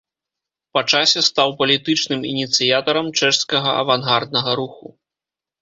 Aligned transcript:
Па 0.77 0.81
часе 0.93 1.21
стаў 1.29 1.49
палітычным 1.59 2.21
ініцыятарам 2.31 3.13
чэшскага 3.21 3.69
авангарднага 3.83 4.51
руху. 4.63 4.87